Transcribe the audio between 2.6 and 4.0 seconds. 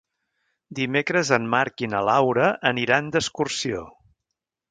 aniran d'excursió.